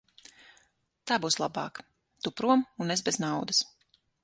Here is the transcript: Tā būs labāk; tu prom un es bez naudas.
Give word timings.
Tā 1.11 1.17
būs 1.25 1.37
labāk; 1.43 1.83
tu 2.27 2.33
prom 2.41 2.65
un 2.87 2.97
es 2.97 3.07
bez 3.11 3.23
naudas. 3.27 3.63